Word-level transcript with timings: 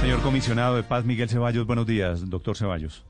Señor 0.00 0.22
comisionado 0.22 0.76
de 0.76 0.82
paz, 0.82 1.04
Miguel 1.04 1.28
Ceballos, 1.28 1.66
buenos 1.66 1.86
días, 1.86 2.28
doctor 2.30 2.56
Ceballos. 2.56 3.04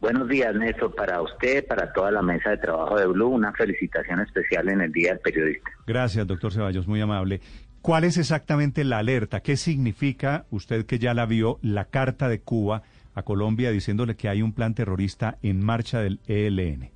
Buenos 0.00 0.28
días, 0.28 0.52
Néstor, 0.52 0.92
para 0.96 1.22
usted, 1.22 1.64
para 1.64 1.92
toda 1.92 2.10
la 2.10 2.22
mesa 2.22 2.50
de 2.50 2.58
trabajo 2.58 2.98
de 2.98 3.06
Blue, 3.06 3.28
una 3.28 3.52
felicitación 3.52 4.20
especial 4.20 4.68
en 4.68 4.80
el 4.80 4.90
Día 4.90 5.10
del 5.10 5.20
Periodista. 5.20 5.70
Gracias, 5.86 6.26
doctor 6.26 6.52
Ceballos, 6.52 6.88
muy 6.88 7.00
amable. 7.00 7.40
¿Cuál 7.82 8.02
es 8.02 8.18
exactamente 8.18 8.82
la 8.82 8.98
alerta? 8.98 9.40
¿Qué 9.40 9.56
significa, 9.56 10.46
usted 10.50 10.86
que 10.86 10.98
ya 10.98 11.14
la 11.14 11.24
vio, 11.24 11.60
la 11.62 11.84
carta 11.84 12.28
de 12.28 12.40
Cuba 12.40 12.82
a 13.14 13.22
Colombia 13.22 13.70
diciéndole 13.70 14.16
que 14.16 14.28
hay 14.28 14.42
un 14.42 14.52
plan 14.52 14.74
terrorista 14.74 15.38
en 15.40 15.64
marcha 15.64 16.00
del 16.00 16.18
ELN? 16.26 16.95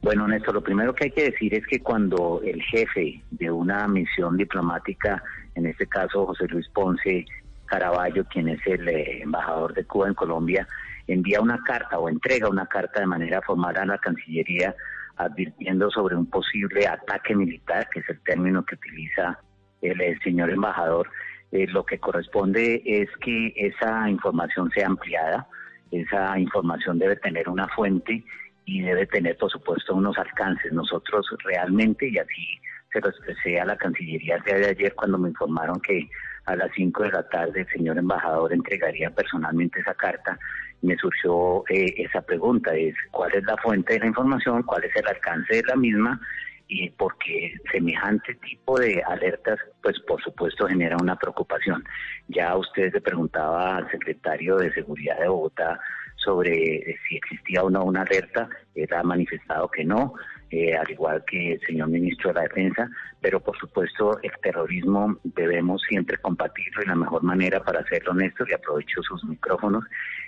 Bueno, 0.00 0.28
Néstor, 0.28 0.54
lo 0.54 0.62
primero 0.62 0.94
que 0.94 1.04
hay 1.04 1.10
que 1.10 1.30
decir 1.30 1.54
es 1.54 1.66
que 1.66 1.80
cuando 1.80 2.40
el 2.44 2.62
jefe 2.62 3.20
de 3.30 3.50
una 3.50 3.88
misión 3.88 4.36
diplomática, 4.36 5.22
en 5.54 5.66
este 5.66 5.86
caso 5.86 6.26
José 6.26 6.46
Luis 6.48 6.68
Ponce 6.68 7.24
Caraballo, 7.66 8.24
quien 8.26 8.48
es 8.48 8.60
el 8.66 8.88
eh, 8.88 9.22
embajador 9.22 9.74
de 9.74 9.84
Cuba 9.84 10.08
en 10.08 10.14
Colombia, 10.14 10.68
envía 11.08 11.40
una 11.40 11.58
carta 11.64 11.98
o 11.98 12.08
entrega 12.08 12.48
una 12.48 12.66
carta 12.66 13.00
de 13.00 13.06
manera 13.06 13.42
formal 13.42 13.76
a 13.76 13.84
la 13.84 13.98
Cancillería 13.98 14.74
advirtiendo 15.16 15.90
sobre 15.90 16.14
un 16.14 16.26
posible 16.26 16.86
ataque 16.86 17.34
militar, 17.34 17.88
que 17.92 18.00
es 18.00 18.08
el 18.08 18.20
término 18.20 18.64
que 18.64 18.76
utiliza 18.76 19.38
el, 19.82 20.20
señor 20.22 20.50
embajador, 20.50 21.10
eh, 21.50 21.66
lo 21.68 21.84
que 21.84 21.98
corresponde 21.98 22.82
es 22.84 23.08
que 23.20 23.52
esa 23.56 24.08
información 24.08 24.70
sea 24.70 24.86
ampliada, 24.86 25.48
esa 25.90 26.38
información 26.38 26.98
debe 26.98 27.16
tener 27.16 27.48
una 27.48 27.66
fuente 27.68 28.22
y 28.68 28.82
debe 28.82 29.06
tener, 29.06 29.34
por 29.38 29.50
supuesto, 29.50 29.94
unos 29.94 30.18
alcances. 30.18 30.70
Nosotros 30.72 31.26
realmente, 31.42 32.06
y 32.06 32.18
así 32.18 32.60
se 32.92 33.00
lo 33.00 33.08
expresé 33.08 33.58
a 33.58 33.64
la 33.64 33.76
Cancillería 33.76 34.36
el 34.36 34.42
día 34.42 34.56
de 34.56 34.66
ayer 34.68 34.94
cuando 34.94 35.16
me 35.16 35.30
informaron 35.30 35.80
que 35.80 36.06
a 36.44 36.54
las 36.54 36.70
5 36.74 37.02
de 37.04 37.12
la 37.12 37.26
tarde 37.30 37.60
el 37.60 37.68
señor 37.68 37.96
embajador 37.96 38.52
entregaría 38.52 39.10
personalmente 39.10 39.80
esa 39.80 39.94
carta, 39.94 40.38
me 40.82 40.96
surgió 40.96 41.64
eh, 41.70 41.94
esa 41.96 42.20
pregunta, 42.20 42.74
es 42.74 42.94
cuál 43.10 43.34
es 43.34 43.44
la 43.44 43.56
fuente 43.56 43.94
de 43.94 44.00
la 44.00 44.06
información, 44.06 44.62
cuál 44.62 44.84
es 44.84 44.94
el 44.96 45.08
alcance 45.08 45.56
de 45.56 45.62
la 45.62 45.76
misma 45.76 46.20
y 46.66 46.90
porque 46.90 47.54
semejante 47.72 48.34
tipo 48.34 48.78
de 48.78 49.02
alertas, 49.06 49.58
pues 49.82 49.98
por 50.00 50.22
supuesto 50.22 50.66
genera 50.68 50.96
una 51.00 51.16
preocupación. 51.16 51.82
Ya 52.28 52.54
usted 52.54 52.92
le 52.92 53.00
preguntaba 53.00 53.78
al 53.78 53.90
secretario 53.90 54.56
de 54.56 54.72
Seguridad 54.74 55.18
de 55.18 55.28
Bogotá 55.28 55.80
sobre 56.18 56.76
eh, 56.76 56.96
si 57.08 57.16
existía 57.16 57.62
o 57.62 57.70
no 57.70 57.84
una 57.84 58.02
alerta, 58.02 58.48
él 58.74 58.88
ha 58.92 59.02
manifestado 59.02 59.68
que 59.68 59.84
no, 59.84 60.14
eh, 60.50 60.74
al 60.74 60.90
igual 60.90 61.24
que 61.26 61.52
el 61.52 61.60
señor 61.60 61.88
ministro 61.88 62.30
de 62.30 62.34
la 62.34 62.42
Defensa, 62.42 62.88
pero 63.20 63.40
por 63.40 63.56
supuesto 63.58 64.18
el 64.22 64.32
terrorismo 64.42 65.18
debemos 65.22 65.82
siempre 65.88 66.16
combatirlo 66.18 66.82
y 66.82 66.86
la 66.86 66.94
mejor 66.94 67.22
manera 67.22 67.62
para 67.62 67.80
hacerlo, 67.80 68.14
Néstor, 68.14 68.48
y 68.50 68.54
aprovecho 68.54 69.02
sus 69.02 69.24
micrófonos, 69.24 69.84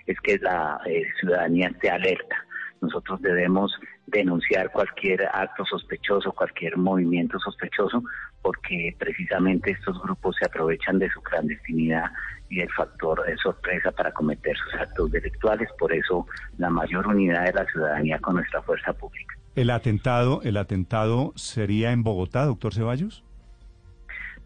es 0.07 0.19
que 0.21 0.39
la 0.39 0.81
eh, 0.87 1.05
ciudadanía 1.19 1.69
esté 1.69 1.91
alerta. 1.91 2.37
Nosotros 2.81 3.21
debemos 3.21 3.73
denunciar 4.11 4.71
cualquier 4.71 5.29
acto 5.33 5.65
sospechoso, 5.65 6.33
cualquier 6.33 6.77
movimiento 6.77 7.39
sospechoso, 7.39 8.03
porque 8.43 8.95
precisamente 8.99 9.71
estos 9.71 10.01
grupos 10.03 10.37
se 10.39 10.47
aprovechan 10.47 10.99
de 10.99 11.11
su 11.11 11.21
clandestinidad 11.23 12.05
y 12.49 12.61
el 12.61 12.71
factor 12.73 13.25
de 13.25 13.37
sorpresa 13.37 13.93
para 13.93 14.13
cometer 14.13 14.57
sus 14.57 14.75
actos 14.75 15.11
delictuales. 15.13 15.69
Por 15.79 15.93
eso 15.93 16.27
la 16.59 16.71
mayor 16.71 17.07
unidad 17.07 17.45
de 17.45 17.53
la 17.53 17.65
ciudadanía 17.67 18.19
con 18.19 18.37
nuestra 18.37 18.63
fuerza 18.63 18.93
pública. 18.93 19.35
¿El 19.55 19.71
atentado, 19.71 20.41
el 20.43 20.57
atentado 20.57 21.33
sería 21.37 21.93
en 21.93 22.03
Bogotá, 22.03 22.45
doctor 22.45 22.75
Ceballos? 22.75 23.25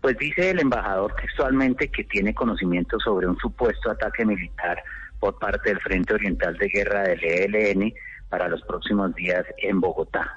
Pues 0.00 0.18
dice 0.18 0.50
el 0.50 0.60
embajador 0.60 1.14
textualmente 1.20 1.88
que 1.88 2.04
tiene 2.04 2.34
conocimiento 2.34 2.98
sobre 3.00 3.26
un 3.26 3.38
supuesto 3.38 3.90
ataque 3.90 4.24
militar 4.24 4.82
por 5.18 5.38
parte 5.38 5.70
del 5.70 5.80
Frente 5.80 6.12
Oriental 6.12 6.56
de 6.58 6.68
Guerra 6.68 7.02
del 7.04 7.24
ELN 7.24 7.94
para 8.34 8.48
los 8.48 8.62
próximos 8.62 9.14
días 9.14 9.46
en 9.58 9.80
Bogotá. 9.80 10.36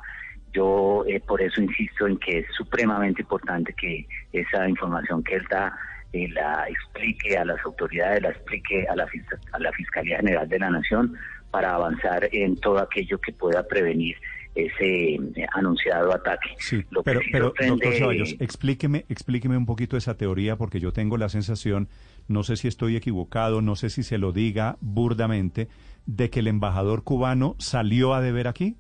Yo 0.54 1.04
eh, 1.08 1.20
por 1.20 1.42
eso 1.42 1.60
insisto 1.60 2.06
en 2.06 2.20
que 2.20 2.40
es 2.40 2.46
supremamente 2.56 3.24
importante 3.24 3.74
que 3.74 4.08
esa 4.32 4.70
información 4.70 5.24
que 5.24 5.38
él 5.38 5.48
da 5.50 5.76
eh, 6.14 6.30
la 6.30 6.68
explique 6.70 7.36
a 7.36 7.44
las 7.44 7.58
autoridades, 7.66 8.22
la 8.22 8.30
explique 8.30 8.86
a 8.88 8.96
la, 8.96 9.08
a 9.52 9.60
la 9.60 9.72
Fiscalía 9.72 10.18
General 10.18 10.48
de 10.48 10.60
la 10.60 10.70
Nación 10.70 11.18
para 11.50 11.74
avanzar 11.74 12.30
en 12.32 12.56
todo 12.58 12.78
aquello 12.78 13.20
que 13.20 13.34
pueda 13.34 13.68
prevenir 13.68 14.16
ese 14.58 15.16
eh, 15.16 15.48
anunciado 15.54 16.14
ataque. 16.14 16.50
Sí, 16.58 16.84
pero, 17.04 17.22
pero 17.32 17.54
doctor 17.68 17.94
Ceballos, 17.94 18.36
explíqueme, 18.40 19.06
explíqueme 19.10 19.56
un 19.58 19.66
poquito 19.66 19.98
esa 19.98 20.18
teoría 20.18 20.56
porque 20.56 20.80
yo 20.80 20.92
tengo 20.92 21.18
la 21.18 21.30
sensación, 21.30 21.90
no 22.28 22.44
sé 22.44 22.56
si 22.56 22.68
estoy 22.68 22.96
equivocado, 22.96 23.62
no 23.62 23.76
sé 23.76 23.90
si 23.90 24.04
se 24.04 24.18
lo 24.18 24.32
diga 24.32 24.78
burdamente, 24.82 25.68
de 26.06 26.30
que 26.30 26.40
el 26.40 26.48
embajador 26.48 27.04
cubano 27.04 27.56
salió 27.60 28.14
a 28.14 28.22
deber 28.22 28.48
aquí? 28.48 28.76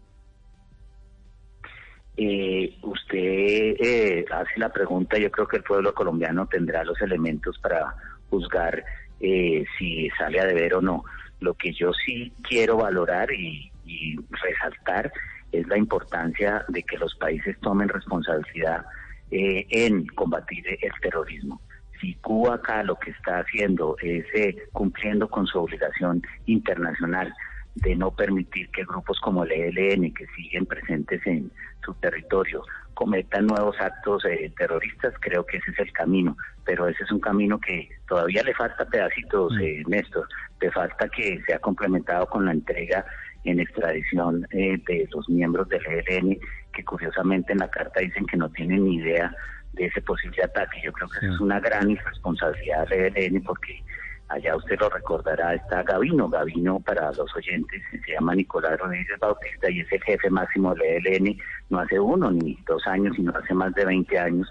Eh, 2.16 2.76
usted 2.82 3.76
eh, 3.80 4.26
hace 4.32 4.60
la 4.60 4.70
pregunta, 4.70 5.20
yo 5.20 5.30
creo 5.30 5.48
que 5.48 5.58
el 5.58 5.64
pueblo 5.64 5.94
colombiano 5.94 6.48
tendrá 6.48 6.84
los 6.84 7.00
elementos 7.02 7.60
para 7.60 7.96
juzgar 8.32 8.84
eh, 9.20 9.64
si 9.78 10.10
sale 10.18 10.40
a 10.40 10.46
deber 10.46 10.74
o 10.76 10.82
no. 10.82 11.04
Lo 11.40 11.54
que 11.54 11.72
yo 11.74 11.92
sí 11.94 12.34
quiero 12.42 12.78
valorar 12.78 13.32
y, 13.32 13.72
y 13.86 14.16
resaltar 14.32 15.12
es 15.60 15.68
la 15.68 15.78
importancia 15.78 16.66
de 16.68 16.84
que 16.84 16.98
los 16.98 17.16
países 17.16 17.58
tomen 17.62 17.90
responsabilidad 17.90 18.86
en 19.30 20.08
combatir 20.08 20.66
el 20.68 20.92
terrorismo. 21.02 21.60
Si 22.00 22.14
Cuba 22.16 22.56
acá 22.56 22.84
lo 22.84 22.96
que 22.96 23.12
está 23.12 23.40
haciendo 23.40 23.96
es 24.02 24.26
eh, 24.34 24.56
cumpliendo 24.72 25.28
con 25.28 25.48
su 25.48 25.60
obligación 25.60 26.22
internacional 26.46 27.34
de 27.76 27.96
no 27.96 28.12
permitir 28.12 28.70
que 28.70 28.84
grupos 28.86 29.20
como 29.20 29.44
el 29.44 29.52
ELN, 29.52 30.14
que 30.14 30.26
siguen 30.36 30.66
presentes 30.66 31.26
en 31.26 31.52
su 31.84 31.94
territorio, 31.96 32.64
cometan 32.94 33.46
nuevos 33.46 33.76
actos 33.80 34.26
eh, 34.26 34.52
terroristas, 34.58 35.14
creo 35.20 35.46
que 35.46 35.58
ese 35.58 35.72
es 35.72 35.80
el 35.80 35.92
camino, 35.92 36.36
pero 36.66 36.88
ese 36.88 37.04
es 37.04 37.12
un 37.12 37.20
camino 37.20 37.60
que 37.60 37.90
todavía 38.08 38.42
le 38.44 38.56
falta 38.56 38.86
pedacitos, 38.86 39.54
mm. 39.54 39.62
eh, 39.62 39.84
Néstor, 39.88 40.28
le 40.60 40.72
falta 40.72 41.08
que 41.10 41.40
sea 41.46 41.60
complementado 41.60 42.26
con 42.28 42.46
la 42.46 42.52
entrega 42.52 43.06
en 43.48 43.60
extradición 43.60 44.42
de 44.52 45.08
los 45.12 45.30
miembros 45.30 45.70
del 45.70 45.82
ELN, 45.86 46.38
que 46.74 46.84
curiosamente 46.84 47.54
en 47.54 47.60
la 47.60 47.70
carta 47.70 48.02
dicen 48.02 48.26
que 48.26 48.38
no 48.38 48.50
tienen 48.50 48.84
ni 48.84 48.96
idea 48.98 49.34
de 49.74 49.86
ese 49.86 50.02
posible 50.02 50.44
ataque. 50.44 50.82
Yo 50.84 50.92
creo 50.92 51.08
que 51.10 51.28
es 51.28 51.40
una 51.40 51.60
gran 51.60 51.90
irresponsabilidad 51.90 52.88
del 52.90 53.16
ELN 53.16 53.44
porque 53.44 53.82
allá 54.30 54.56
usted 54.56 54.80
lo 54.80 54.90
recordará, 54.90 55.54
está 55.54 55.84
Gavino. 55.84 56.30
Gavino, 56.30 56.80
para 56.80 57.12
los 57.12 57.36
oyentes, 57.36 57.82
se 57.92 58.12
llama 58.12 58.36
Nicolás 58.36 58.80
Rodríguez 58.80 59.20
Bautista 59.20 59.70
y 59.70 59.82
es 59.82 59.92
el 59.92 60.04
jefe 60.04 60.30
máximo 60.30 60.74
del 60.76 61.06
ELN, 61.08 61.38
no 61.70 61.80
hace 61.80 62.00
uno 62.00 62.32
ni 62.32 62.58
dos 62.68 62.86
años, 62.88 63.16
sino 63.16 63.32
hace 63.36 63.54
más 63.54 63.74
de 63.74 63.86
20 63.86 64.20
años. 64.20 64.48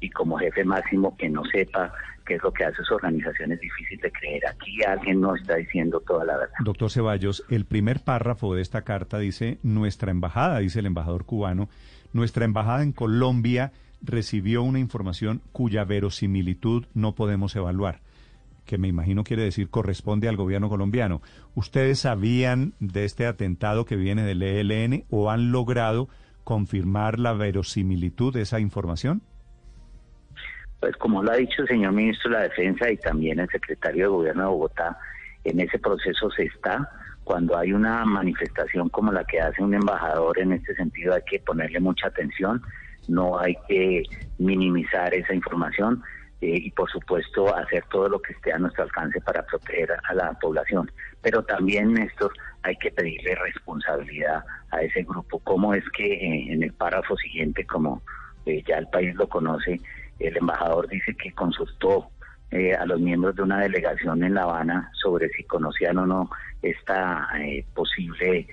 Y 0.00 0.10
como 0.10 0.38
jefe 0.38 0.64
máximo 0.64 1.16
que 1.16 1.28
no 1.28 1.42
sepa 1.46 1.92
qué 2.24 2.34
es 2.34 2.42
lo 2.42 2.52
que 2.52 2.64
hace 2.64 2.84
su 2.84 2.94
organización 2.94 3.52
es 3.52 3.60
difícil 3.60 3.98
de 4.00 4.12
creer. 4.12 4.46
Aquí 4.46 4.82
alguien 4.84 5.20
no 5.20 5.34
está 5.34 5.56
diciendo 5.56 6.00
toda 6.06 6.24
la 6.24 6.36
verdad. 6.36 6.54
Doctor 6.60 6.90
Ceballos, 6.90 7.44
el 7.48 7.64
primer 7.64 8.00
párrafo 8.00 8.54
de 8.54 8.62
esta 8.62 8.82
carta 8.82 9.18
dice, 9.18 9.58
nuestra 9.62 10.12
embajada, 10.12 10.58
dice 10.58 10.78
el 10.78 10.86
embajador 10.86 11.24
cubano, 11.24 11.68
nuestra 12.12 12.44
embajada 12.44 12.82
en 12.82 12.92
Colombia 12.92 13.72
recibió 14.02 14.62
una 14.62 14.78
información 14.78 15.42
cuya 15.52 15.84
verosimilitud 15.84 16.86
no 16.94 17.14
podemos 17.14 17.56
evaluar, 17.56 18.00
que 18.68 18.78
me 18.78 18.86
imagino 18.86 19.24
quiere 19.24 19.42
decir 19.42 19.70
corresponde 19.70 20.28
al 20.28 20.36
gobierno 20.36 20.68
colombiano. 20.68 21.22
¿Ustedes 21.56 22.00
sabían 22.00 22.74
de 22.78 23.04
este 23.04 23.26
atentado 23.26 23.84
que 23.84 23.96
viene 23.96 24.22
del 24.22 24.42
ELN 24.42 25.06
o 25.10 25.30
han 25.30 25.50
logrado 25.50 26.08
confirmar 26.44 27.18
la 27.18 27.32
verosimilitud 27.32 28.32
de 28.32 28.42
esa 28.42 28.60
información? 28.60 29.22
Pues 30.78 30.94
como 30.96 31.22
lo 31.22 31.32
ha 31.32 31.36
dicho 31.36 31.62
el 31.62 31.68
señor 31.68 31.92
ministro 31.92 32.30
de 32.30 32.36
la 32.36 32.42
Defensa 32.44 32.90
y 32.90 32.98
también 32.98 33.40
el 33.40 33.48
secretario 33.48 34.04
de 34.04 34.08
Gobierno 34.10 34.42
de 34.42 34.48
Bogotá, 34.48 34.98
en 35.42 35.58
ese 35.60 35.78
proceso 35.78 36.30
se 36.30 36.44
está. 36.44 36.88
Cuando 37.24 37.56
hay 37.56 37.72
una 37.72 38.04
manifestación 38.04 38.90
como 38.90 39.10
la 39.10 39.24
que 39.24 39.40
hace 39.40 39.62
un 39.62 39.74
embajador 39.74 40.38
en 40.38 40.52
este 40.52 40.74
sentido 40.74 41.14
hay 41.14 41.22
que 41.28 41.40
ponerle 41.40 41.80
mucha 41.80 42.08
atención 42.08 42.62
no 43.08 43.38
hay 43.38 43.56
que 43.66 44.02
minimizar 44.38 45.12
esa 45.14 45.34
información 45.34 46.02
eh, 46.40 46.54
y 46.56 46.70
por 46.70 46.88
supuesto 46.88 47.52
hacer 47.56 47.82
todo 47.90 48.08
lo 48.08 48.22
que 48.22 48.32
esté 48.32 48.52
a 48.52 48.58
nuestro 48.58 48.84
alcance 48.84 49.20
para 49.20 49.44
proteger 49.44 49.90
a 50.08 50.14
la 50.14 50.32
población. 50.34 50.88
Pero 51.20 51.42
también, 51.42 51.94
Néstor, 51.94 52.32
hay 52.62 52.76
que 52.76 52.92
pedirle 52.92 53.34
responsabilidad 53.34 54.44
a 54.70 54.82
ese 54.82 55.02
grupo. 55.02 55.40
¿Cómo 55.40 55.74
es 55.74 55.82
que 55.96 56.12
eh, 56.12 56.52
en 56.52 56.62
el 56.62 56.72
párrafo 56.74 57.16
siguiente, 57.16 57.64
como 57.66 58.02
eh, 58.46 58.62
ya 58.68 58.76
el 58.76 58.86
país 58.86 59.16
lo 59.16 59.28
conoce, 59.28 59.80
el 60.20 60.36
embajador 60.36 60.88
dice 60.88 61.12
que 61.16 61.32
consultó 61.32 62.08
a 62.50 62.86
los 62.86 62.98
miembros 62.98 63.36
de 63.36 63.42
una 63.42 63.60
delegación 63.60 64.24
en 64.24 64.32
La 64.32 64.44
Habana 64.44 64.90
sobre 64.94 65.28
si 65.28 65.44
conocían 65.44 65.98
o 65.98 66.06
no 66.06 66.30
esta 66.62 67.28
posible 67.74 68.46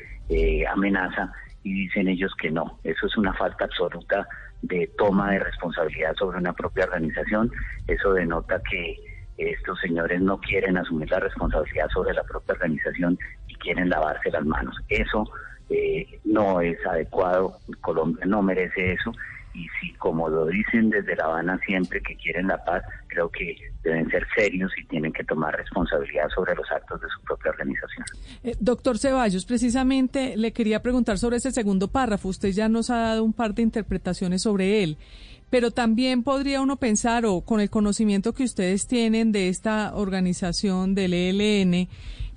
amenaza 0.70 1.32
y 1.64 1.74
dicen 1.74 2.10
ellos 2.10 2.34
que 2.38 2.52
no. 2.52 2.78
Eso 2.84 3.08
es 3.08 3.16
una 3.16 3.34
falta 3.34 3.64
absoluta 3.64 4.28
de 4.68 4.90
toma 4.98 5.32
de 5.32 5.40
responsabilidad 5.40 6.16
sobre 6.18 6.38
una 6.38 6.54
propia 6.54 6.86
organización. 6.86 7.52
Eso 7.88 8.14
denota 8.14 8.62
que 8.70 8.96
estos 9.38 9.80
señores 9.80 10.22
no 10.22 10.40
quieren 10.40 10.78
asumir 10.78 11.10
la 11.12 11.20
responsabilidad 11.20 11.88
sobre 11.94 12.14
la 12.14 12.24
propia 12.24 12.54
organización 12.54 13.18
y 13.48 13.56
quieren 13.56 13.90
lavarse 13.90 14.32
las 14.32 14.46
manos. 14.46 14.76
Eso 14.90 15.30
eh, 15.70 16.20
no 16.24 16.62
es 16.62 16.78
adecuado, 16.86 17.58
Colombia 17.82 18.26
no 18.26 18.42
merece 18.42 18.94
eso 18.94 19.12
y 19.56 19.68
si 19.80 19.94
como 19.94 20.30
lo 20.30 20.46
dicen 20.48 20.90
desde 20.90 21.16
La 21.16 21.26
Habana 21.26 21.60
siempre 21.66 22.02
que 22.02 22.16
quieren 22.18 22.48
la 22.48 22.64
paz, 22.64 22.84
creo 23.08 23.30
que 23.30 23.56
deben 23.84 24.10
ser 24.10 24.26
serios 24.36 24.72
y 24.78 24.86
tienen 24.88 25.14
que 25.14 25.24
tomar 25.24 25.56
responsabilidad 25.56 26.28
sobre 26.36 26.54
los 26.56 26.70
actos 26.72 27.00
de 27.02 27.08
su 27.08 27.22
propia 27.24 27.52
organización. 27.52 28.06
Eh, 28.44 28.56
doctor 28.60 28.98
Ceballos, 28.98 29.46
precisamente 29.46 30.36
le 30.36 30.52
quería 30.52 30.82
preguntar 30.82 31.18
sobre 31.18 31.38
ese 31.38 31.52
segundo 31.52 31.88
párrafo. 31.88 32.30
Usted 32.30 32.50
ya 32.50 32.68
nos 32.68 32.90
ha 32.90 32.98
dado 32.98 33.24
un 33.24 33.34
par 33.34 33.54
de 33.54 33.62
interpretaciones 33.62 34.42
sobre 34.42 34.84
él, 34.84 34.98
pero 35.50 35.72
también 35.72 36.24
podría 36.24 36.62
uno 36.62 36.76
pensar, 36.76 37.26
o 37.26 37.42
con 37.42 37.62
el 37.62 37.70
conocimiento 37.70 38.34
que 38.34 38.44
ustedes 38.44 38.88
tienen 38.88 39.32
de 39.32 39.48
esta 39.48 39.96
organización 39.96 40.96
del 40.96 41.14
ELN, 41.14 41.88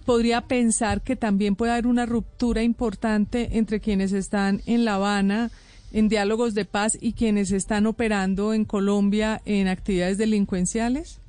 podría 0.05 0.43
pensar 0.43 1.03
que 1.03 1.17
también 1.17 1.57
puede 1.57 1.73
haber 1.73 1.87
una 1.87 2.07
ruptura 2.07 2.63
importante 2.63 3.59
entre 3.59 3.81
quienes 3.81 4.13
están 4.13 4.63
en 4.67 4.85
La 4.85 4.95
Habana, 4.95 5.51
en 5.93 6.09
diálogos 6.09 6.55
de 6.55 6.65
paz 6.65 6.97
y 7.01 7.13
quienes 7.13 7.53
están 7.53 7.87
operando 7.87 8.53
en 8.55 8.65
Colombia 8.65 9.41
en 9.45 9.69
actividades 9.69 10.19
delincuenciales? 10.19 11.21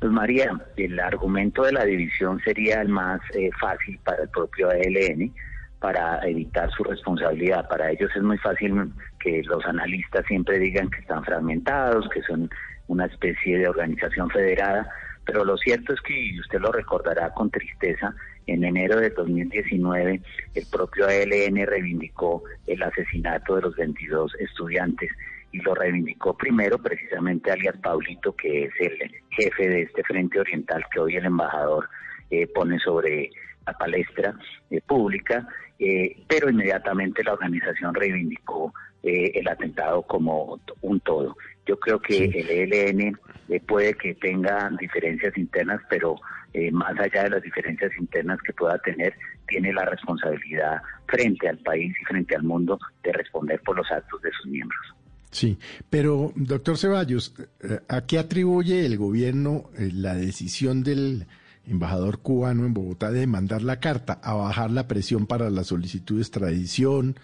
Pues 0.00 0.12
María, 0.12 0.58
el 0.76 0.98
argumento 0.98 1.62
de 1.62 1.72
la 1.72 1.84
división 1.84 2.40
sería 2.42 2.80
el 2.80 2.88
más 2.88 3.20
eh, 3.34 3.50
fácil 3.60 3.98
para 4.04 4.22
el 4.22 4.28
propio 4.30 4.70
ELN 4.70 5.32
para 5.78 6.20
evitar 6.26 6.70
su 6.70 6.84
responsabilidad. 6.84 7.68
Para 7.68 7.90
ellos 7.90 8.10
es 8.14 8.22
muy 8.22 8.38
fácil 8.38 8.92
que 9.18 9.42
los 9.44 9.64
analistas 9.64 10.24
siempre 10.26 10.58
digan 10.58 10.90
que 10.90 11.00
están 11.00 11.24
fragmentados, 11.24 12.08
que 12.10 12.22
son 12.22 12.50
una 12.88 13.06
especie 13.06 13.58
de 13.58 13.68
organización 13.68 14.30
federada, 14.30 14.90
pero 15.24 15.44
lo 15.44 15.56
cierto 15.56 15.92
es 15.94 16.00
que, 16.00 16.38
usted 16.40 16.60
lo 16.60 16.72
recordará 16.72 17.30
con 17.30 17.50
tristeza, 17.50 18.14
en 18.46 18.64
enero 18.64 19.00
de 19.00 19.10
2019 19.10 20.20
el 20.54 20.66
propio 20.70 21.06
ALN 21.06 21.66
reivindicó 21.66 22.42
el 22.66 22.82
asesinato 22.82 23.56
de 23.56 23.62
los 23.62 23.76
22 23.76 24.34
estudiantes 24.40 25.10
y 25.52 25.58
lo 25.58 25.74
reivindicó 25.74 26.36
primero 26.36 26.78
precisamente 26.78 27.50
alias 27.50 27.76
Paulito, 27.82 28.34
que 28.34 28.64
es 28.64 28.72
el 28.78 29.10
jefe 29.30 29.68
de 29.68 29.82
este 29.82 30.02
Frente 30.04 30.40
Oriental 30.40 30.84
que 30.92 31.00
hoy 31.00 31.16
el 31.16 31.26
embajador 31.26 31.88
eh, 32.30 32.46
pone 32.46 32.78
sobre 32.78 33.30
la 33.66 33.72
palestra 33.72 34.34
eh, 34.70 34.80
pública, 34.86 35.48
eh, 35.78 36.16
pero 36.28 36.48
inmediatamente 36.48 37.24
la 37.24 37.32
organización 37.32 37.94
reivindicó 37.94 38.72
el 39.02 39.48
atentado 39.48 40.02
como 40.02 40.60
un 40.82 41.00
todo. 41.00 41.34
Yo 41.64 41.80
creo 41.80 41.98
que 42.00 42.24
el 42.26 42.50
ELN 42.50 43.18
puede 43.66 43.94
que 43.94 44.14
tenga 44.14 44.70
diferencias 44.78 45.38
internas, 45.38 45.80
pero 45.88 46.16
eh, 46.52 46.70
más 46.72 46.98
allá 46.98 47.24
de 47.24 47.30
las 47.30 47.42
diferencias 47.42 47.92
internas 47.98 48.38
que 48.42 48.52
pueda 48.52 48.78
tener, 48.78 49.14
tiene 49.46 49.72
la 49.72 49.84
responsabilidad 49.84 50.80
frente 51.06 51.48
al 51.48 51.58
país 51.58 51.94
y 52.00 52.04
frente 52.04 52.34
al 52.34 52.42
mundo 52.42 52.78
de 53.02 53.12
responder 53.12 53.60
por 53.64 53.76
los 53.76 53.90
actos 53.90 54.20
de 54.22 54.30
sus 54.32 54.46
miembros. 54.46 54.80
Sí, 55.30 55.58
pero 55.88 56.32
doctor 56.34 56.76
Ceballos, 56.76 57.34
eh, 57.62 57.80
¿a 57.88 58.04
qué 58.06 58.18
atribuye 58.18 58.84
el 58.84 58.96
gobierno 58.96 59.70
eh, 59.78 59.90
la 59.92 60.14
decisión 60.14 60.82
del 60.82 61.26
embajador 61.66 62.18
cubano 62.18 62.66
en 62.66 62.74
Bogotá 62.74 63.12
de 63.12 63.26
mandar 63.28 63.62
la 63.62 63.78
carta 63.78 64.14
a 64.24 64.34
bajar 64.34 64.72
la 64.72 64.88
presión 64.88 65.26
para 65.26 65.50
la 65.50 65.62
solicitud 65.62 66.16
de 66.16 66.22
extradición, 66.22 67.16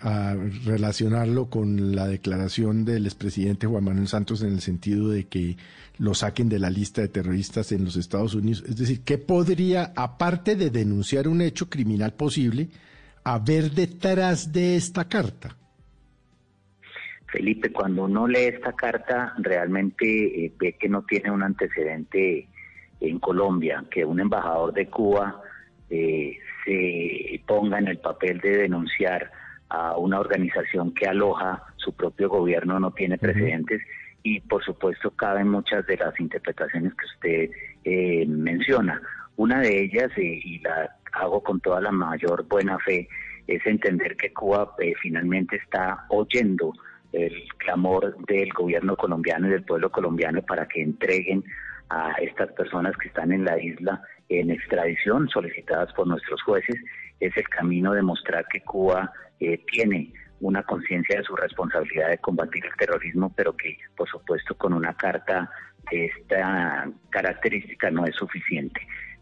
a 0.00 0.34
relacionarlo 0.64 1.48
con 1.48 1.94
la 1.94 2.06
declaración 2.06 2.84
del 2.84 3.06
expresidente 3.06 3.66
Juan 3.66 3.84
Manuel 3.84 4.08
Santos 4.08 4.42
en 4.42 4.52
el 4.52 4.60
sentido 4.60 5.08
de 5.08 5.24
que 5.24 5.56
lo 5.98 6.14
saquen 6.14 6.48
de 6.48 6.58
la 6.58 6.70
lista 6.70 7.00
de 7.00 7.08
terroristas 7.08 7.72
en 7.72 7.84
los 7.84 7.96
Estados 7.96 8.34
Unidos. 8.34 8.64
Es 8.68 8.76
decir, 8.76 9.02
¿qué 9.04 9.18
podría, 9.18 9.92
aparte 9.96 10.56
de 10.56 10.70
denunciar 10.70 11.28
un 11.28 11.40
hecho 11.40 11.70
criminal 11.70 12.12
posible, 12.12 12.68
haber 13.22 13.70
detrás 13.70 14.52
de 14.52 14.76
esta 14.76 15.08
carta? 15.08 15.56
Felipe, 17.26 17.72
cuando 17.72 18.04
uno 18.04 18.28
lee 18.28 18.46
esta 18.54 18.72
carta, 18.72 19.34
realmente 19.38 20.44
eh, 20.44 20.52
ve 20.58 20.76
que 20.78 20.88
no 20.88 21.02
tiene 21.02 21.30
un 21.30 21.42
antecedente 21.42 22.48
en 23.00 23.18
Colombia, 23.18 23.84
que 23.90 24.04
un 24.04 24.20
embajador 24.20 24.72
de 24.72 24.86
Cuba 24.86 25.40
eh, 25.90 26.38
se 26.64 27.40
ponga 27.46 27.78
en 27.78 27.88
el 27.88 27.98
papel 27.98 28.38
de 28.40 28.58
denunciar 28.58 29.30
a 29.68 29.96
una 29.96 30.20
organización 30.20 30.94
que 30.94 31.06
aloja 31.06 31.62
su 31.76 31.92
propio 31.94 32.28
gobierno 32.28 32.78
no 32.78 32.92
tiene 32.92 33.18
precedentes 33.18 33.80
y 34.22 34.40
por 34.40 34.64
supuesto 34.64 35.10
caben 35.10 35.48
muchas 35.48 35.86
de 35.86 35.96
las 35.96 36.18
interpretaciones 36.18 36.92
que 36.94 37.06
usted 37.06 37.50
eh, 37.84 38.26
menciona. 38.26 39.00
Una 39.36 39.60
de 39.60 39.82
ellas, 39.82 40.10
eh, 40.16 40.40
y 40.42 40.58
la 40.60 40.96
hago 41.12 41.42
con 41.42 41.60
toda 41.60 41.80
la 41.80 41.92
mayor 41.92 42.46
buena 42.48 42.78
fe, 42.78 43.08
es 43.46 43.64
entender 43.66 44.16
que 44.16 44.32
Cuba 44.32 44.74
eh, 44.78 44.94
finalmente 45.00 45.56
está 45.56 46.06
oyendo 46.08 46.72
el 47.12 47.32
clamor 47.58 48.16
del 48.26 48.48
gobierno 48.52 48.96
colombiano 48.96 49.46
y 49.46 49.50
del 49.50 49.64
pueblo 49.64 49.90
colombiano 49.90 50.42
para 50.42 50.66
que 50.66 50.82
entreguen 50.82 51.44
a 51.90 52.12
estas 52.12 52.50
personas 52.52 52.96
que 52.96 53.08
están 53.08 53.30
en 53.30 53.44
la 53.44 53.60
isla 53.62 54.02
en 54.28 54.50
extradición 54.50 55.28
solicitadas 55.28 55.92
por 55.92 56.06
nuestros 56.06 56.42
jueces. 56.42 56.76
Es 57.20 57.36
el 57.36 57.48
camino 57.48 57.92
de 57.92 58.02
mostrar 58.02 58.46
que 58.46 58.60
Cuba 58.60 59.12
tiene 59.70 60.12
una 60.40 60.62
conciencia 60.62 61.18
de 61.18 61.24
su 61.24 61.34
responsabilidad 61.36 62.08
de 62.10 62.18
combatir 62.18 62.64
el 62.66 62.76
terrorismo, 62.76 63.32
pero 63.34 63.56
que 63.56 63.78
por 63.96 64.08
supuesto 64.08 64.56
con 64.56 64.72
una 64.72 64.94
carta 64.94 65.50
de 65.90 66.06
esta 66.06 66.88
característica 67.10 67.90
no 67.90 68.04
es 68.04 68.14
suficiente. 68.16 68.80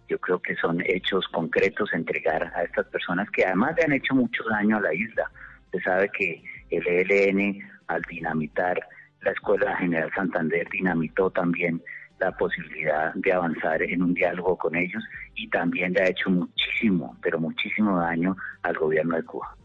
Yo 0.08 0.18
creo 0.18 0.40
que 0.40 0.56
son 0.56 0.82
hechos 0.84 1.26
concretos 1.28 1.92
entregar 1.92 2.52
a 2.54 2.62
estas 2.62 2.86
personas 2.86 3.30
que 3.30 3.44
además 3.44 3.74
le 3.76 3.84
han 3.84 3.92
hecho 3.92 4.14
mucho 4.14 4.42
daño 4.50 4.76
a 4.76 4.80
la 4.80 4.94
isla. 4.94 5.30
Se 5.70 5.80
sabe 5.80 6.10
que 6.10 6.42
el 6.70 6.86
ELN 6.86 7.58
al 7.86 8.02
dinamitar 8.02 8.80
la 9.22 9.30
Escuela 9.30 9.76
General 9.76 10.10
Santander 10.14 10.68
dinamitó 10.70 11.30
también 11.30 11.82
posibilidad 12.30 13.12
de 13.14 13.32
avanzar 13.32 13.82
en 13.82 14.02
un 14.02 14.14
diálogo 14.14 14.56
con 14.56 14.76
ellos 14.76 15.02
y 15.34 15.48
también 15.48 15.92
le 15.92 16.02
ha 16.02 16.08
hecho 16.08 16.30
muchísimo, 16.30 17.16
pero 17.20 17.40
muchísimo 17.40 17.98
daño 17.98 18.36
al 18.62 18.76
gobierno 18.76 19.16
de 19.16 19.24
Cuba. 19.24 19.56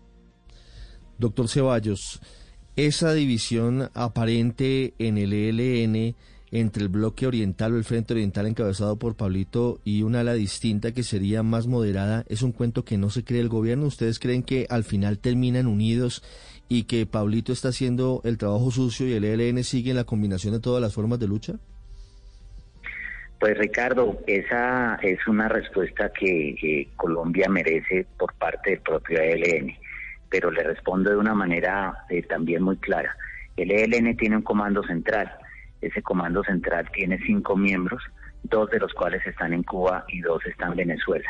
Doctor 1.19 1.47
Ceballos, 1.47 2.21
esa 2.75 3.13
división 3.13 3.89
aparente 3.93 4.93
en 4.97 5.17
el 5.17 5.33
ELN 5.33 6.15
entre 6.51 6.83
el 6.83 6.89
bloque 6.89 7.27
oriental 7.27 7.73
o 7.73 7.77
el 7.77 7.83
frente 7.83 8.13
oriental 8.13 8.45
encabezado 8.47 8.97
por 8.97 9.15
Pablito 9.15 9.79
y 9.83 10.03
una 10.03 10.21
ala 10.21 10.33
distinta 10.33 10.93
que 10.93 11.03
sería 11.03 11.43
más 11.43 11.67
moderada, 11.67 12.23
es 12.29 12.41
un 12.41 12.51
cuento 12.51 12.85
que 12.85 12.97
no 12.97 13.09
se 13.09 13.23
cree 13.23 13.41
el 13.41 13.49
gobierno. 13.49 13.87
¿Ustedes 13.87 14.19
creen 14.19 14.43
que 14.43 14.65
al 14.69 14.83
final 14.83 15.19
terminan 15.19 15.67
unidos 15.67 16.23
y 16.69 16.83
que 16.83 17.05
Pablito 17.05 17.51
está 17.51 17.69
haciendo 17.69 18.21
el 18.23 18.37
trabajo 18.37 18.71
sucio 18.71 19.07
y 19.07 19.13
el 19.13 19.25
ELN 19.25 19.63
sigue 19.63 19.91
en 19.91 19.97
la 19.97 20.05
combinación 20.05 20.53
de 20.53 20.59
todas 20.59 20.81
las 20.81 20.93
formas 20.93 21.19
de 21.19 21.27
lucha? 21.27 21.53
Pues 23.39 23.57
Ricardo, 23.57 24.19
esa 24.25 24.95
es 25.01 25.25
una 25.27 25.47
respuesta 25.47 26.11
que 26.11 26.89
Colombia 26.95 27.47
merece 27.49 28.05
por 28.17 28.33
parte 28.33 28.71
del 28.71 28.79
propio 28.79 29.19
ELN 29.19 29.77
pero 30.29 30.51
le 30.51 30.63
respondo 30.63 31.09
de 31.09 31.17
una 31.17 31.33
manera 31.33 32.05
eh, 32.09 32.21
también 32.23 32.63
muy 32.63 32.77
clara. 32.77 33.15
El 33.55 33.71
ELN 33.71 34.15
tiene 34.17 34.37
un 34.37 34.43
comando 34.43 34.83
central. 34.83 35.31
Ese 35.81 36.01
comando 36.01 36.43
central 36.43 36.89
tiene 36.91 37.19
cinco 37.25 37.55
miembros, 37.55 38.01
dos 38.43 38.69
de 38.69 38.79
los 38.79 38.93
cuales 38.93 39.25
están 39.25 39.53
en 39.53 39.63
Cuba 39.63 40.05
y 40.07 40.21
dos 40.21 40.45
están 40.45 40.71
en 40.71 40.77
Venezuela. 40.77 41.29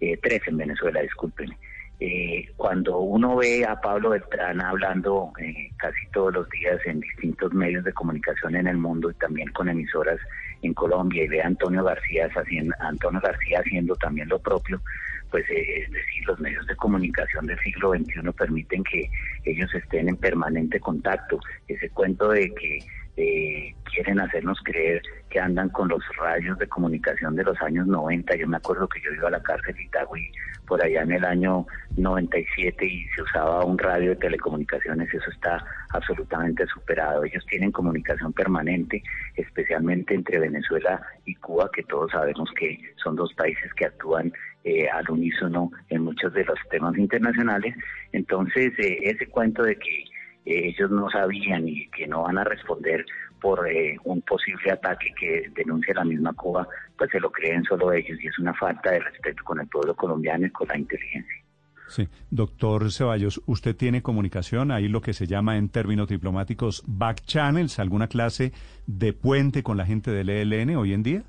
Eh, 0.00 0.18
tres 0.22 0.40
en 0.46 0.56
Venezuela, 0.56 1.00
discúlpenme. 1.00 1.56
Eh, 2.04 2.48
cuando 2.56 2.98
uno 2.98 3.36
ve 3.36 3.64
a 3.64 3.80
Pablo 3.80 4.10
Beltrán 4.10 4.60
hablando 4.60 5.32
casi 5.76 6.04
todos 6.12 6.34
los 6.34 6.50
días 6.50 6.80
en 6.84 6.98
distintos 6.98 7.54
medios 7.54 7.84
de 7.84 7.92
comunicación 7.92 8.56
en 8.56 8.66
el 8.66 8.76
mundo 8.76 9.08
y 9.08 9.14
también 9.14 9.46
con 9.52 9.68
emisoras 9.68 10.18
en 10.62 10.74
Colombia 10.74 11.22
y 11.22 11.28
ve 11.28 11.40
a 11.40 11.46
Antonio 11.46 11.84
García 11.84 12.28
haciendo, 12.34 12.74
Antonio 12.80 13.20
García 13.20 13.60
haciendo 13.60 13.94
también 13.94 14.28
lo 14.28 14.40
propio, 14.40 14.82
pues 15.30 15.48
eh, 15.48 15.84
es 15.84 15.92
decir, 15.92 16.26
los 16.26 16.40
medios 16.40 16.66
de 16.66 16.74
comunicación 16.74 17.46
del 17.46 17.58
siglo 17.60 17.92
XXI 17.92 18.32
permiten 18.36 18.82
que 18.82 19.08
ellos 19.44 19.72
estén 19.72 20.08
en 20.08 20.16
permanente 20.16 20.80
contacto. 20.80 21.38
Ese 21.68 21.88
cuento 21.90 22.30
de 22.30 22.52
que 22.52 22.80
eh, 23.16 23.74
quieren 23.84 24.20
hacernos 24.20 24.58
creer 24.64 25.02
que 25.28 25.40
andan 25.40 25.68
con 25.70 25.88
los 25.88 26.02
radios 26.16 26.58
de 26.58 26.68
comunicación 26.68 27.36
de 27.36 27.44
los 27.44 27.60
años 27.60 27.86
90. 27.86 28.36
Yo 28.36 28.48
me 28.48 28.56
acuerdo 28.56 28.88
que 28.88 29.00
yo 29.00 29.12
iba 29.12 29.28
a 29.28 29.32
la 29.32 29.42
cárcel 29.42 29.74
de 29.74 29.84
Itagüí 29.84 30.30
por 30.66 30.82
allá 30.82 31.02
en 31.02 31.12
el 31.12 31.24
año 31.24 31.66
97 31.96 32.86
y 32.86 33.04
se 33.14 33.22
usaba 33.22 33.64
un 33.64 33.78
radio 33.78 34.10
de 34.10 34.16
telecomunicaciones. 34.16 35.12
Eso 35.12 35.30
está 35.30 35.64
absolutamente 35.90 36.66
superado. 36.66 37.24
Ellos 37.24 37.44
tienen 37.48 37.72
comunicación 37.72 38.32
permanente, 38.32 39.02
especialmente 39.36 40.14
entre 40.14 40.38
Venezuela 40.38 41.02
y 41.26 41.34
Cuba, 41.34 41.70
que 41.72 41.82
todos 41.82 42.10
sabemos 42.12 42.50
que 42.58 42.78
son 43.02 43.16
dos 43.16 43.32
países 43.34 43.72
que 43.74 43.86
actúan 43.86 44.32
eh, 44.64 44.88
al 44.88 45.10
unísono 45.10 45.70
en 45.88 46.04
muchos 46.04 46.32
de 46.32 46.44
los 46.44 46.58
temas 46.70 46.96
internacionales. 46.96 47.74
Entonces, 48.12 48.72
eh, 48.78 48.98
ese 49.02 49.26
cuento 49.26 49.62
de 49.62 49.76
que 49.76 50.04
ellos 50.44 50.90
no 50.90 51.08
sabían 51.10 51.68
y 51.68 51.88
que 51.88 52.06
no 52.06 52.22
van 52.22 52.38
a 52.38 52.44
responder, 52.44 53.04
por 53.42 53.68
eh, 53.68 53.98
un 54.04 54.22
posible 54.22 54.70
ataque 54.70 55.12
que 55.18 55.50
denuncia 55.54 55.92
la 55.94 56.04
misma 56.04 56.32
Cuba, 56.32 56.66
pues 56.96 57.10
se 57.10 57.18
lo 57.18 57.30
creen 57.30 57.64
solo 57.64 57.92
ellos 57.92 58.16
y 58.22 58.28
es 58.28 58.38
una 58.38 58.54
falta 58.54 58.92
de 58.92 59.00
respeto 59.00 59.42
con 59.44 59.60
el 59.60 59.66
pueblo 59.66 59.96
colombiano 59.96 60.46
y 60.46 60.50
con 60.50 60.68
la 60.68 60.78
inteligencia. 60.78 61.42
Sí, 61.88 62.08
doctor 62.30 62.90
Ceballos, 62.90 63.42
¿usted 63.44 63.76
tiene 63.76 64.00
comunicación, 64.00 64.70
ahí 64.70 64.88
lo 64.88 65.02
que 65.02 65.12
se 65.12 65.26
llama 65.26 65.58
en 65.58 65.68
términos 65.68 66.08
diplomáticos 66.08 66.84
back 66.86 67.20
channels, 67.22 67.80
alguna 67.80 68.06
clase 68.06 68.52
de 68.86 69.12
puente 69.12 69.62
con 69.62 69.76
la 69.76 69.84
gente 69.84 70.10
del 70.10 70.30
ELN 70.30 70.76
hoy 70.76 70.94
en 70.94 71.02
día? 71.02 71.24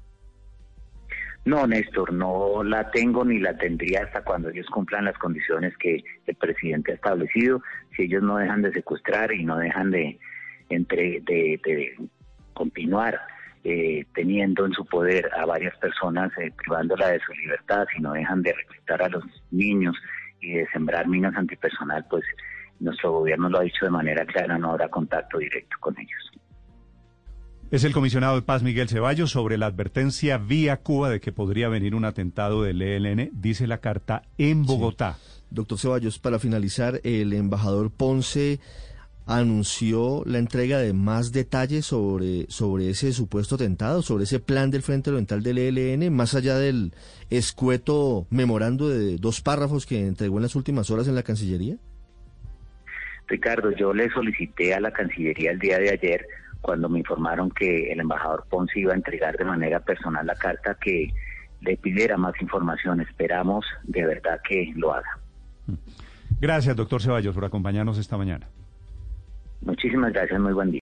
No, 1.46 1.68
Néstor, 1.68 2.14
no 2.14 2.64
la 2.64 2.90
tengo 2.92 3.26
ni 3.26 3.38
la 3.40 3.58
tendría 3.58 4.04
hasta 4.04 4.24
cuando 4.24 4.50
ellos 4.50 4.68
cumplan 4.68 5.06
las 5.06 5.18
condiciones 5.18 5.78
que 5.78 6.02
el 6.26 6.36
presidente 6.36 6.92
ha 6.92 6.96
establecido. 6.96 7.62
Si 7.96 8.04
ellos 8.04 8.24
no 8.24 8.38
dejan 8.38 8.62
de 8.62 8.72
secuestrar 8.72 9.34
y 9.34 9.44
no 9.44 9.58
dejan 9.58 9.92
de, 9.92 10.18
entre, 10.70 11.20
de, 11.22 11.98
continuar 12.54 13.20
eh, 13.66 14.06
teniendo 14.14 14.66
en 14.66 14.72
su 14.72 14.86
poder 14.86 15.30
a 15.38 15.46
varias 15.46 15.76
personas, 15.80 16.32
eh, 16.38 16.52
privándola 16.56 17.10
de 17.10 17.20
su 17.20 17.34
libertad, 17.34 17.86
si 17.94 18.02
no 18.02 18.14
dejan 18.14 18.42
de 18.42 18.54
reclutar 18.54 19.04
a 19.04 19.10
los 19.10 19.24
niños 19.52 19.96
y 20.40 20.54
de 20.54 20.68
sembrar 20.72 21.08
minas 21.10 21.36
antipersonal, 21.36 22.06
pues 22.10 22.24
nuestro 22.80 23.12
gobierno 23.12 23.50
lo 23.50 23.60
ha 23.60 23.64
dicho 23.64 23.86
de 23.86 23.92
manera 23.92 24.26
clara, 24.26 24.58
no 24.58 24.72
habrá 24.72 24.88
contacto 24.88 25.40
directo 25.40 25.76
con 25.82 25.98
ellos. 26.00 26.33
Es 27.74 27.84
el 27.84 27.92
comisionado 27.92 28.36
de 28.36 28.44
paz 28.44 28.62
Miguel 28.62 28.88
Ceballos 28.88 29.32
sobre 29.32 29.58
la 29.58 29.66
advertencia 29.66 30.38
vía 30.38 30.78
Cuba 30.78 31.10
de 31.10 31.20
que 31.20 31.32
podría 31.32 31.70
venir 31.70 31.96
un 31.96 32.06
atentado 32.06 32.62
del 32.62 32.84
ELN, 32.84 33.32
dice 33.34 33.66
la 33.66 33.80
carta 33.80 34.22
en 34.38 34.64
Bogotá. 34.64 35.18
Doctor 35.50 35.80
Ceballos, 35.80 36.20
para 36.20 36.38
finalizar, 36.38 37.02
el 37.04 37.34
embajador 37.34 37.90
Ponce 37.90 38.60
anunció 39.26 40.22
la 40.28 40.38
entrega 40.38 40.78
de 40.78 40.94
más 40.94 41.32
detalles 41.32 41.88
sobre, 41.88 42.46
sobre 42.48 42.92
ese 42.92 43.12
supuesto 43.12 43.56
atentado, 43.56 44.04
sobre 44.04 44.26
ese 44.26 44.40
plan 44.40 44.70
del 44.70 44.84
Frente 44.84 45.10
Oriental 45.10 45.42
del 45.42 45.58
ELN, 45.58 46.14
más 46.14 46.36
allá 46.36 46.60
del 46.60 46.94
escueto 47.32 48.28
memorando 48.30 48.88
de 48.88 49.18
dos 49.18 49.42
párrafos 49.42 49.88
que 49.88 50.06
entregó 50.06 50.38
en 50.38 50.44
las 50.44 50.56
últimas 50.56 50.92
horas 50.92 51.08
en 51.08 51.16
la 51.16 51.24
Cancillería? 51.24 51.78
Ricardo, 53.26 53.72
yo 53.72 53.96
le 53.96 54.12
solicité 54.12 54.76
a 54.76 54.80
la 54.80 54.92
Cancillería 54.92 55.50
el 55.50 55.58
día 55.58 55.80
de 55.80 55.90
ayer 55.90 56.28
cuando 56.64 56.88
me 56.88 57.00
informaron 57.00 57.52
que 57.52 57.92
el 57.92 58.00
embajador 58.00 58.46
Ponce 58.50 58.80
iba 58.80 58.94
a 58.94 58.96
entregar 58.96 59.38
de 59.38 59.44
manera 59.44 59.82
personal 59.82 60.26
la 60.26 60.36
carta 60.36 60.78
que 60.80 61.14
le 61.60 61.78
pidiera 61.78 62.18
más 62.18 62.34
información. 62.42 63.02
Esperamos 63.02 63.66
de 63.84 64.06
verdad 64.06 64.40
que 64.48 64.72
lo 64.78 64.94
haga. 64.94 65.20
Gracias, 66.40 66.76
doctor 66.76 67.02
Ceballos, 67.02 67.36
por 67.36 67.44
acompañarnos 67.44 67.98
esta 67.98 68.18
mañana. 68.18 68.48
Muchísimas 69.62 70.14
gracias, 70.14 70.40
muy 70.40 70.54
buen 70.54 70.72
día. 70.72 70.72